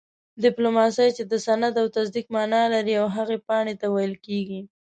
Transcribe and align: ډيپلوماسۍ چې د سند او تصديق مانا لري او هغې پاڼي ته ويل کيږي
ډيپلوماسۍ 0.43 1.09
چې 1.17 1.23
د 1.31 1.33
سند 1.45 1.73
او 1.81 1.87
تصديق 1.97 2.25
مانا 2.35 2.61
لري 2.73 2.93
او 3.01 3.07
هغې 3.15 3.37
پاڼي 3.47 3.75
ته 3.81 3.87
ويل 3.93 4.13
کيږي 4.25 4.59